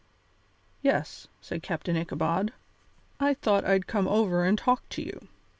"Yes," 0.81 1.27
said 1.41 1.61
Captain 1.61 1.95
Ichabod, 1.95 2.53
"I 3.19 3.35
thought 3.35 3.63
I'd 3.65 3.85
come 3.85 4.07
over 4.07 4.43
and 4.45 4.57
talk 4.57 4.81
to 4.89 5.01
you. 5.03 5.27